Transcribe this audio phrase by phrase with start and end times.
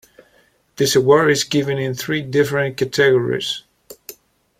[0.77, 3.61] This award is given in three different categories.